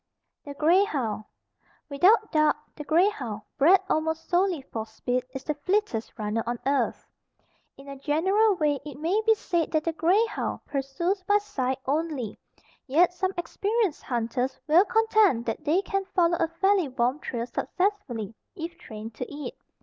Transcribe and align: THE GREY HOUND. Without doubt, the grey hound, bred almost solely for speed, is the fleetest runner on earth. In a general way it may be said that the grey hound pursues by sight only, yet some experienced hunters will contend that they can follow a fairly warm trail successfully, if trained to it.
THE 0.45 0.55
GREY 0.55 0.83
HOUND. 0.83 1.25
Without 1.87 2.31
doubt, 2.31 2.55
the 2.75 2.83
grey 2.83 3.07
hound, 3.09 3.43
bred 3.59 3.81
almost 3.87 4.27
solely 4.27 4.63
for 4.71 4.83
speed, 4.83 5.23
is 5.31 5.43
the 5.43 5.53
fleetest 5.53 6.17
runner 6.17 6.41
on 6.47 6.57
earth. 6.65 7.05
In 7.77 7.87
a 7.87 7.97
general 7.99 8.55
way 8.55 8.79
it 8.83 8.97
may 8.99 9.21
be 9.27 9.35
said 9.35 9.69
that 9.73 9.83
the 9.83 9.93
grey 9.93 10.25
hound 10.25 10.65
pursues 10.65 11.21
by 11.27 11.37
sight 11.37 11.77
only, 11.85 12.39
yet 12.87 13.13
some 13.13 13.33
experienced 13.37 14.01
hunters 14.01 14.59
will 14.65 14.85
contend 14.85 15.45
that 15.45 15.63
they 15.65 15.83
can 15.83 16.03
follow 16.05 16.37
a 16.39 16.47
fairly 16.47 16.87
warm 16.87 17.19
trail 17.19 17.45
successfully, 17.45 18.33
if 18.55 18.75
trained 18.79 19.13
to 19.13 19.31
it. 19.31 19.53